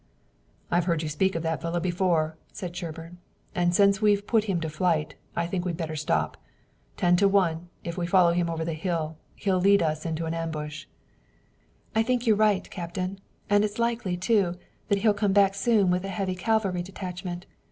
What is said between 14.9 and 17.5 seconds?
he'll come back soon with a heavy cavalry detachment.